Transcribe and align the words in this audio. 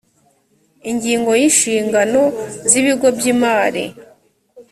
ingingo 0.89 1.29
ya 1.39 1.43
ishingano 1.51 2.23
z 2.69 2.71
ibigo 2.79 3.07
by 3.17 3.23
imari 3.33 3.83